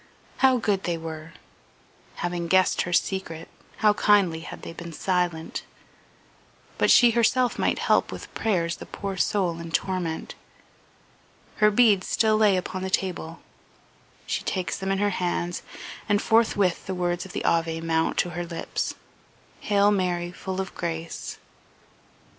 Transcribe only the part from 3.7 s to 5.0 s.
how kindly had they been